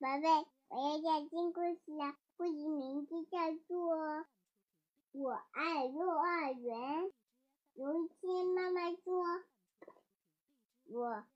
[0.00, 2.16] 宝贝，我要讲新故事了。
[2.38, 3.96] 故事名字叫做
[5.12, 7.02] 《我爱幼儿园》。
[7.74, 9.44] 有一天，妈妈说
[10.88, 11.26] ：“我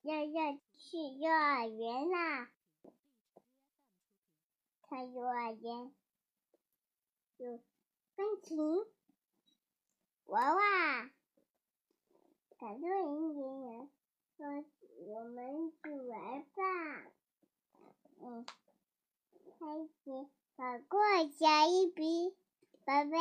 [0.00, 2.50] 要要去幼儿园啦。”
[4.88, 5.94] 看幼儿园
[7.36, 7.60] 有
[8.16, 8.58] 钢琴、
[10.24, 11.10] 娃娃、
[12.58, 13.90] 卡通人员，
[14.38, 14.64] 说
[15.12, 17.12] ：“我们去玩吧。”
[18.26, 18.46] 嗯，
[19.60, 19.92] 开始
[20.56, 20.98] 我过
[21.38, 22.34] 小一笔，
[22.82, 23.18] 宝贝，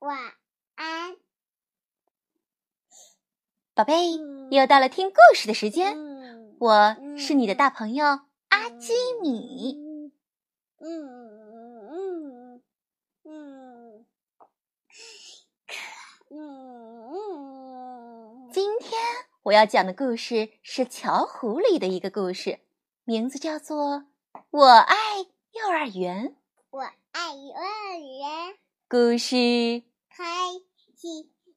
[0.00, 0.34] 晚
[0.74, 1.16] 安。
[3.72, 4.18] 宝贝，
[4.50, 5.96] 又到了听故事的时间，
[6.58, 8.04] 我是你的大朋友
[8.50, 10.12] 阿基米。
[10.78, 12.62] 嗯嗯嗯
[13.24, 14.04] 嗯
[16.28, 18.50] 嗯。
[18.52, 19.00] 今天
[19.44, 22.60] 我要讲的故事是《巧虎》里的一个故事。
[23.08, 23.98] 名字叫做
[24.50, 24.96] 《我爱
[25.52, 26.30] 幼儿园》，
[26.70, 26.80] 我
[27.12, 28.56] 爱幼儿园。
[28.88, 29.36] 故事
[30.10, 30.24] 开
[30.96, 31.06] 始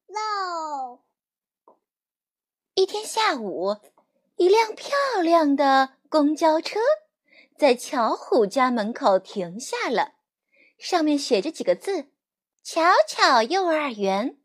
[0.05, 1.01] 喽！
[2.75, 3.77] 一天下午，
[4.35, 6.79] 一辆漂亮的公交车
[7.57, 10.13] 在巧虎家门口停下了，
[10.77, 12.11] 上面写着几个字
[12.61, 14.37] ：“巧巧幼儿园。”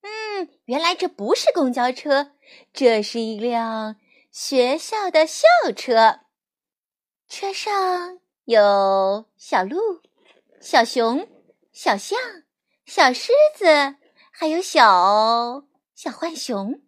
[0.00, 2.32] 嗯，原来这不是公交车，
[2.72, 3.96] 这是一辆。
[4.32, 6.20] 学校的校车，
[7.28, 10.00] 车上有小鹿、
[10.58, 11.28] 小熊、
[11.70, 12.18] 小象、
[12.86, 13.66] 小狮子，
[14.30, 16.80] 还有小小浣熊。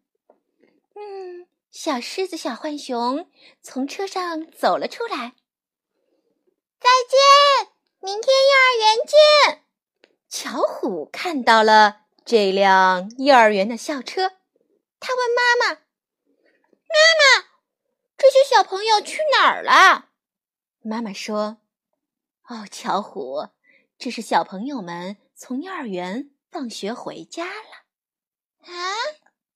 [0.95, 5.35] 嗯，小狮子、小浣熊从车上走了出来。
[6.81, 9.65] 再见，明天幼儿园见。
[10.31, 14.31] 巧虎看到了这辆幼儿园的校车，
[14.99, 15.84] 他问妈妈。
[16.95, 17.49] 妈妈，
[18.17, 20.11] 这些小朋友去哪儿了？
[20.81, 21.59] 妈妈说
[22.47, 23.49] ：“哦，巧虎，
[23.99, 27.85] 这是小朋友们从幼儿园放学回家了。”
[28.63, 28.95] 啊，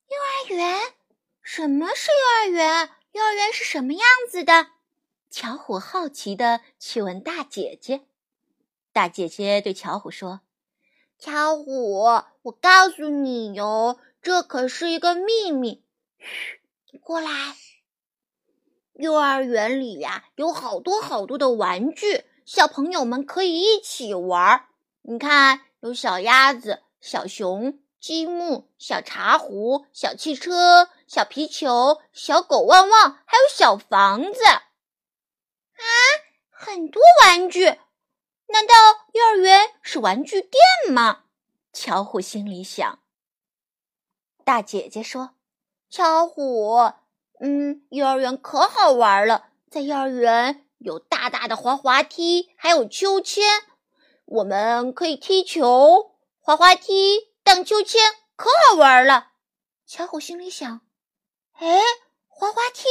[0.08, 0.80] 幼儿园？
[1.42, 2.90] 什么是幼儿园？
[3.12, 4.68] 幼儿园是什么样子的？
[5.30, 8.06] 巧虎好奇的去问大姐姐。
[8.92, 10.40] 大姐姐对巧虎说
[11.18, 12.02] ：“巧虎，
[12.42, 15.84] 我告诉你哟，这可是一个秘密。”
[16.18, 16.57] 嘘。
[16.96, 17.30] 过来，
[18.94, 24.66] 幼儿园里呀有好多好多的玩具，小朋友们可以一起玩。
[25.02, 34.44] 你看，有小鸭子、小熊、积木、小茶壶、小汽车、小皮球、小狗汪汪，还有小房子。
[34.44, 34.62] 啊，
[36.50, 37.64] 很多玩具！
[38.46, 38.74] 难道
[39.12, 40.60] 幼儿园是玩具店
[40.90, 41.24] 吗？
[41.72, 42.98] 巧虎心里想。
[44.44, 45.37] 大姐姐说。
[45.90, 46.92] 巧虎，
[47.40, 53.62] 嗯，幼儿园可好玩了，在幼儿园有大大的滑滑梯，还有秋千，
[54.26, 58.02] 我们可以踢球、滑滑梯、荡秋千，
[58.36, 59.28] 可好玩了。
[59.86, 60.82] 巧虎心里想：
[61.54, 61.80] 哎，
[62.26, 62.86] 滑滑梯，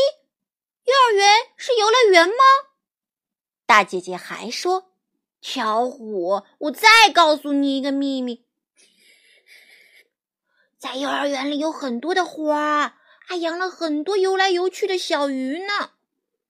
[0.86, 2.34] 幼儿园是游乐园吗？
[3.68, 4.92] 大姐姐还说：
[5.40, 8.47] 巧虎，我再告诉你一个秘密。
[10.80, 15.92] 在幼儿园里有很多的花，还养了很多游来游去的小鱼呢。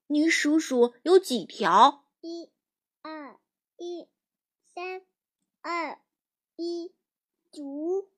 [0.07, 2.03] 你数数有几条？
[2.21, 2.49] 一、
[3.01, 3.37] 二、
[3.77, 4.07] 一、
[4.73, 5.01] 三、
[5.61, 5.99] 二、
[6.57, 6.93] 一、
[7.57, 8.09] 五。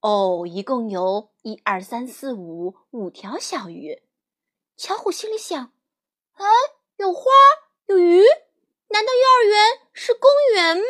[0.00, 4.02] 哦，一共有一二三四五五条小鱼。
[4.76, 5.72] 巧虎心里想：
[6.34, 6.46] 哎，
[6.96, 7.22] 有花，
[7.86, 8.22] 有鱼，
[8.88, 10.84] 难道幼儿园是公园吗？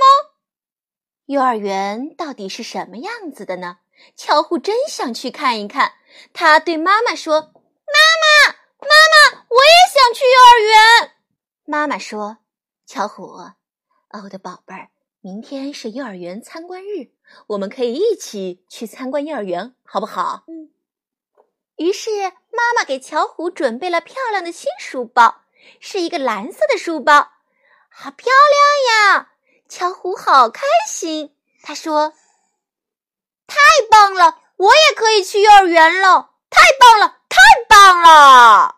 [1.27, 3.78] 幼儿园到底是什么样子的呢？
[4.16, 5.94] 巧虎真想去看一看。
[6.33, 11.12] 他对妈妈说：“妈妈，妈妈，我也想去幼儿园。”
[11.65, 12.39] 妈妈说
[12.84, 14.91] ：“巧虎，哦我的宝贝儿，
[15.21, 17.12] 明天是幼儿园参观日，
[17.47, 20.71] 我们可以一起去参观幼儿园，好不好？”嗯。
[21.77, 22.10] 于是
[22.50, 25.42] 妈妈给巧虎准备了漂亮的新书包，
[25.78, 27.30] 是一个蓝色的书包，
[27.89, 29.33] 好漂亮呀！
[29.69, 32.13] 巧虎好开心，他说。
[33.50, 33.56] 太
[33.91, 34.41] 棒了！
[34.56, 36.30] 我也可以去幼儿园了。
[36.48, 37.22] 太棒了！
[37.28, 37.38] 太
[37.68, 38.76] 棒了！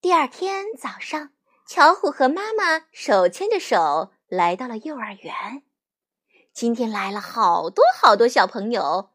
[0.00, 1.30] 第二天早上，
[1.66, 5.62] 巧虎和妈妈手牵着手来到了幼儿园。
[6.52, 9.12] 今天来了好多好多小朋友，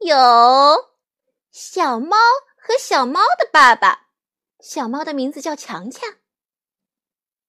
[0.00, 0.90] 有
[1.52, 2.16] 小猫
[2.56, 4.08] 和小猫的爸爸。
[4.60, 6.10] 小猫的名字叫强强。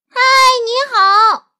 [0.09, 0.19] 嗨，
[0.65, 1.53] 你好！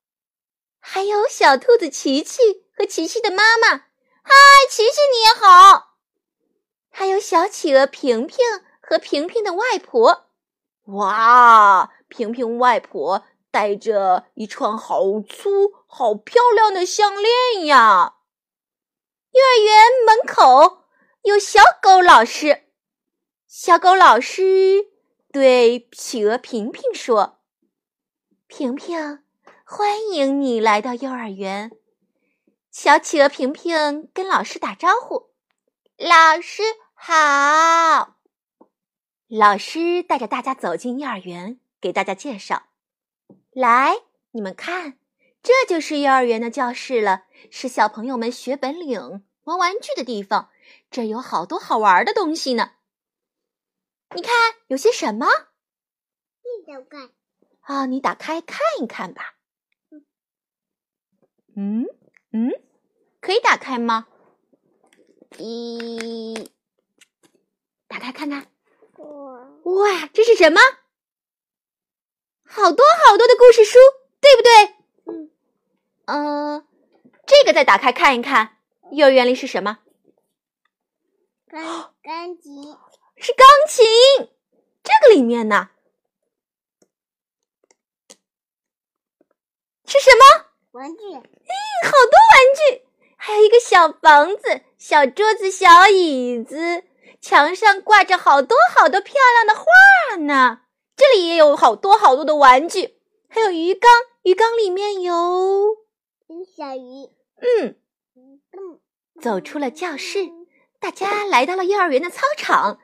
[0.79, 3.86] 还有小兔子琪琪和琪琪的妈妈。
[4.29, 4.33] 嗨，
[4.69, 5.95] 琪琪你好！
[6.89, 8.38] 还有小企鹅平平
[8.81, 10.25] 和平平的外婆。
[10.88, 18.15] 哇，平平外婆戴着一串好粗、好漂亮的项链呀。
[19.31, 20.83] 幼儿园门口
[21.21, 22.63] 有小狗老师，
[23.47, 24.89] 小狗老师
[25.31, 27.39] 对企鹅平平说
[28.47, 29.23] ：“平平，
[29.63, 31.71] 欢迎你来到幼儿园。”
[32.79, 35.31] 小企鹅平平跟老师打招呼
[35.97, 36.62] ：“老师
[36.94, 38.19] 好。”
[39.27, 42.68] 老师带着大家走进幼儿园，给大家介绍
[43.50, 43.95] ：“来，
[44.29, 45.00] 你们看，
[45.41, 50.51] 这就是幼儿园的教室了，是小朋友们学本领、玩玩具的地方。
[50.91, 52.73] 这有好多好玩的东西呢。
[54.15, 54.31] 你看，
[54.68, 55.25] 有些什么？
[56.44, 57.09] 你打开
[57.62, 59.33] 啊，你打开看一看吧。
[61.56, 61.88] 嗯
[62.31, 62.51] 嗯，
[63.27, 64.07] 可以打开吗？
[65.38, 66.50] 一，
[67.85, 68.50] 打开看看。”
[69.68, 70.62] 哇，这是什么？
[72.45, 73.77] 好多好多的故事书，
[74.21, 74.75] 对不对？
[75.07, 75.29] 嗯，
[76.06, 76.65] 呃，
[77.25, 78.59] 这个再打开看一看，
[78.91, 79.80] 幼儿园里是什么？
[81.47, 82.77] 钢钢琴
[83.18, 84.30] 是钢琴。
[84.83, 85.71] 这个里面呢
[89.85, 90.45] 是什么？
[90.71, 91.13] 玩具。
[91.13, 91.19] 哎，
[91.83, 92.86] 好多玩具，
[93.27, 96.85] 还有一个小房子、小桌子、小椅子。
[97.19, 100.62] 墙上挂着好多好多漂亮的画呢，
[100.95, 102.95] 这里也有好多好多的玩具，
[103.27, 103.91] 还有鱼缸，
[104.24, 105.75] 鱼缸里面有
[106.56, 107.09] 小鱼。
[107.41, 107.75] 嗯，
[109.21, 110.19] 走出了教室，
[110.80, 112.80] 大家来到了幼儿园的操场，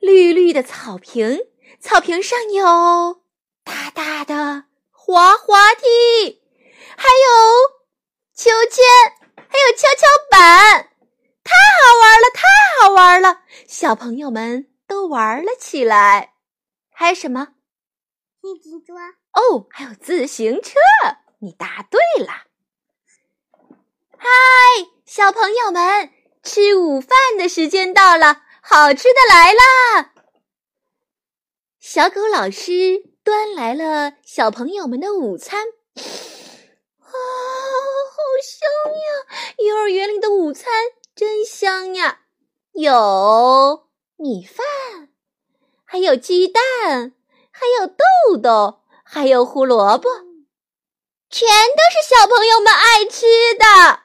[0.00, 1.46] 绿绿的草坪，
[1.80, 3.22] 草坪上有
[3.64, 6.42] 大大的滑滑梯，
[6.94, 7.70] 还有
[8.34, 8.84] 秋千，
[9.48, 10.90] 还有跷跷板。
[11.44, 12.42] 太好玩了，太
[12.80, 13.42] 好玩了！
[13.66, 16.34] 小朋友们都玩了起来。
[16.90, 17.48] 还有什么？
[18.42, 18.94] 自行车。
[19.32, 20.74] 哦，还有自行车。
[21.40, 22.32] 你答对了。
[24.16, 24.28] 嗨，
[25.06, 26.10] 小朋友们，
[26.42, 30.12] 吃午饭的时间到了，好吃的来啦！
[31.78, 35.64] 小狗老师端来了小朋友们的午餐。
[37.00, 37.12] 啊，
[38.42, 39.56] 香呀！
[39.58, 40.72] 幼儿园里的午餐。
[41.14, 42.20] 真香呀！
[42.72, 44.64] 有米饭，
[45.84, 46.62] 还有鸡蛋，
[47.50, 50.08] 还有豆豆，还有胡萝卜，
[51.28, 53.26] 全都是小朋友们爱吃
[53.58, 54.04] 的。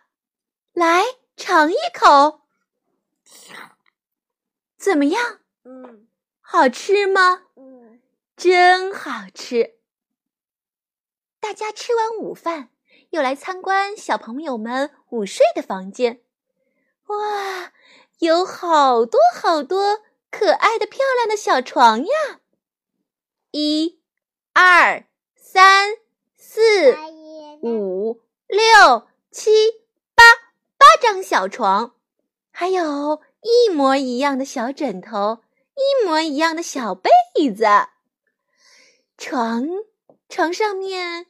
[0.74, 1.04] 来
[1.38, 2.42] 尝一口，
[4.76, 5.42] 怎么样？
[5.66, 6.08] 嗯，
[6.42, 7.44] 好吃吗？
[7.56, 8.02] 嗯，
[8.36, 9.76] 真好吃。
[11.40, 12.70] 大家吃完午饭，
[13.14, 16.22] 又来参观小朋友们午睡的房间。
[17.06, 17.72] 哇，
[18.18, 20.02] 有好多好多
[20.32, 22.40] 可爱的、漂亮的小床呀！
[23.52, 24.02] 一、
[24.54, 25.06] 二、
[25.36, 25.92] 三、
[26.36, 26.98] 四、
[27.62, 29.52] 五、六、七、
[30.16, 30.24] 八，
[30.76, 31.94] 八张小床，
[32.50, 35.44] 还有一模一样的小枕头，
[35.76, 37.12] 一模一样的小被
[37.56, 37.68] 子。
[39.20, 39.68] 床
[40.28, 41.28] 床上面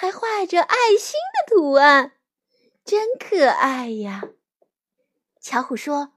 [0.00, 2.12] 还画着爱心的图案，
[2.84, 4.22] 真可爱呀！
[5.40, 6.12] 巧虎说：“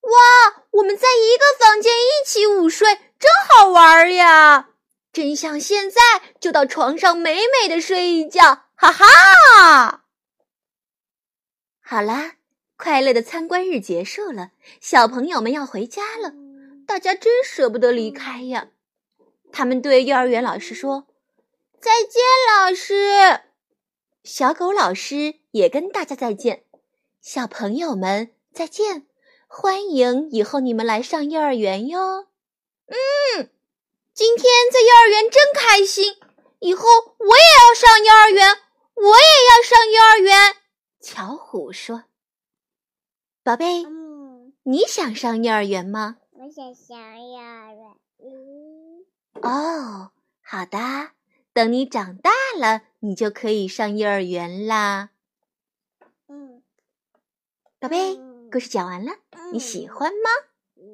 [0.00, 4.70] 哇，我们在一个房间一起午睡，真好玩呀！
[5.12, 6.00] 真想现在
[6.40, 10.04] 就到床上美美的睡一觉，哈哈！”
[11.84, 12.36] 好啦，
[12.78, 16.32] 快乐的参观日结束了，小朋友们要回家了，
[16.86, 18.68] 大家真舍不得离开呀。
[19.52, 21.08] 他们对幼儿园老师说
[21.80, 22.22] ：“再见，
[22.56, 23.40] 老师。”
[24.22, 26.64] 小狗老师也跟大家再见，
[27.20, 28.34] 小朋友们。
[28.52, 29.06] 再见，
[29.46, 32.26] 欢迎以后你们来上幼儿园哟。
[32.86, 33.50] 嗯，
[34.12, 36.16] 今天在幼儿园真开心，
[36.58, 38.58] 以后我也要上幼儿园，
[38.94, 40.56] 我也要上幼儿园。
[41.00, 42.04] 巧虎说
[43.44, 46.98] ：“宝贝，嗯，你想上幼儿园吗？”我想上
[47.30, 47.96] 幼儿园。
[48.18, 49.06] 嗯，
[49.42, 50.10] 哦，
[50.42, 50.78] 好的，
[51.52, 55.10] 等你长大了，你就可以上幼儿园啦。
[56.28, 56.62] 嗯，
[57.78, 58.18] 宝贝。
[58.52, 59.12] 故事讲完了，
[59.52, 60.84] 你喜欢吗？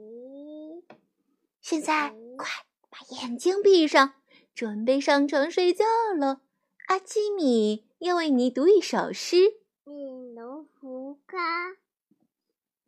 [1.63, 2.47] 现在快
[2.91, 4.13] 把眼睛闭上，
[4.55, 5.87] 准备上床睡觉
[6.19, 6.41] 喽。
[6.89, 9.37] 阿基米要为你读一首诗：
[9.87, 11.71] 《悯农福咖》。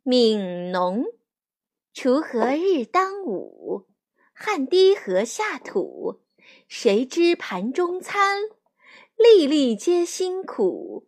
[0.03, 1.03] 悯农，
[1.95, 3.87] 锄禾日当午，
[4.33, 6.21] 汗滴禾下土。
[6.67, 8.41] 谁知盘中餐，
[9.15, 11.07] 粒粒皆辛苦。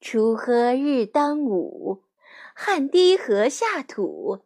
[0.00, 2.04] 锄禾日当午。
[2.54, 4.44] 汗滴禾下土，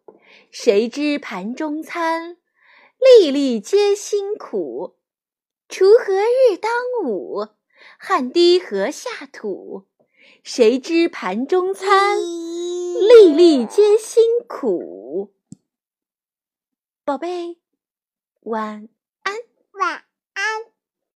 [0.50, 2.37] 谁知盘中餐？
[3.21, 4.97] 粒粒皆辛苦。
[5.69, 6.71] 锄禾日当
[7.04, 7.49] 午，
[7.99, 9.87] 汗滴禾下土。
[10.45, 15.35] 谁知盘中餐，粒粒皆辛苦。
[17.04, 17.59] 宝贝，
[18.43, 18.88] 晚。